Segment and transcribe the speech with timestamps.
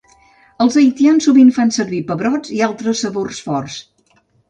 [0.65, 3.83] Els haitians sovint fan servir pebrots i altres sabors forts.